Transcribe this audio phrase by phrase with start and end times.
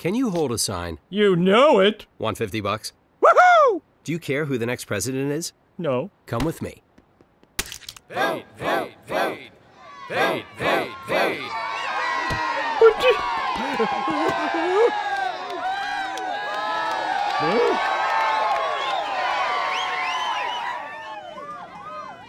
[0.00, 0.98] Can you hold a sign?
[1.10, 2.06] You know it.
[2.16, 2.94] 150 bucks?
[3.22, 3.82] Woohoo!
[4.02, 5.52] Do you care who the next president is?
[5.76, 6.10] No.
[6.24, 6.80] Come with me.
[8.08, 9.50] Fade, fade, fade.
[10.08, 11.40] Fade, fade, fade.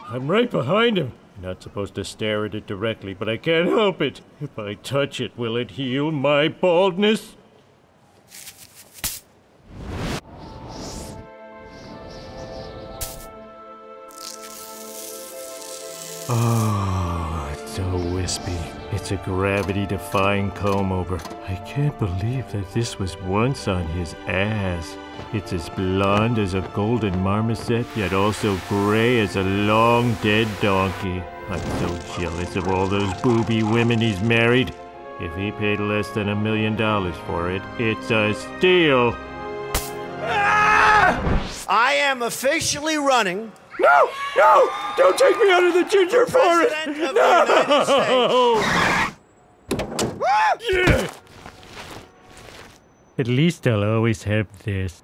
[0.09, 1.13] I'm right behind him.
[1.41, 4.19] Not supposed to stare at it directly, but I can't help it.
[4.41, 7.37] If I touch it, will it heal my baldness?
[16.29, 18.57] Oh, it's so wispy.
[18.91, 21.19] It's a gravity defying comb over.
[21.47, 24.95] I can't believe that this was once on his ass.
[25.33, 31.23] It's as blonde as a golden marmoset, yet also gray as a long dead donkey.
[31.49, 34.75] I'm so jealous of all those booby women he's married.
[35.19, 39.15] If he paid less than a million dollars for it, it's a steal.
[40.21, 41.65] Ah!
[41.67, 44.09] I am officially running No!
[44.37, 44.69] No!
[44.97, 46.73] Don't take me out of the ginger forest!
[46.83, 48.61] President of the United No!
[50.23, 50.57] Ah!
[50.69, 51.11] Yeah.
[53.17, 55.03] At least I'll always have this.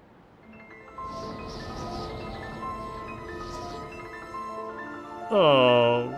[5.29, 6.13] Oh.